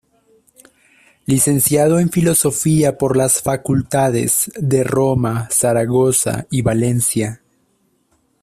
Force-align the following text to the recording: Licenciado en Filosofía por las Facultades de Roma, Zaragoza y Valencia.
Licenciado 1.27 1.99
en 1.99 2.09
Filosofía 2.09 2.97
por 2.97 3.15
las 3.15 3.39
Facultades 3.43 4.51
de 4.55 4.83
Roma, 4.83 5.47
Zaragoza 5.51 6.47
y 6.49 6.63
Valencia. 6.63 7.43